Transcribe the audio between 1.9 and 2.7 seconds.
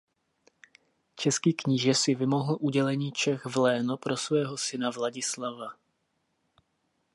si vymohl